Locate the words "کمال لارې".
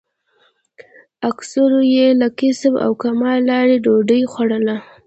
3.03-3.75